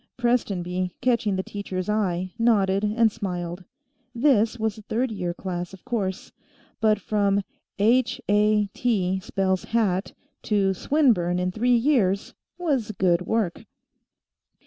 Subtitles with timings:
[0.17, 3.65] Prestonby, catching the teacher's eye, nodded and smiled.
[4.15, 6.31] This was a third year class, of course,
[6.79, 7.43] but from
[7.77, 13.65] h a t spells hat to Swinburne in three years was good work.